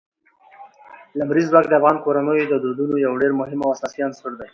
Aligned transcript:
لمریز 1.17 1.47
ځواک 1.51 1.65
د 1.69 1.73
افغان 1.79 1.97
کورنیو 2.03 2.49
د 2.49 2.55
دودونو 2.63 2.95
یو 3.05 3.13
ډېر 3.21 3.31
مهم 3.39 3.59
او 3.63 3.73
اساسي 3.75 3.99
عنصر 4.07 4.31
دی. 4.39 4.49